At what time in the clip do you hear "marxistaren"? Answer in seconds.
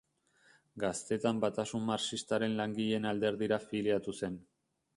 1.91-2.57